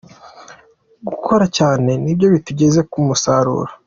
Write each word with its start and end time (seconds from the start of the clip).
Gukora 1.09 1.45
cyane 1.57 1.91
nibyo 2.03 2.27
bitugeza 2.33 2.81
ku 2.91 2.97
musaruro”. 3.07 3.71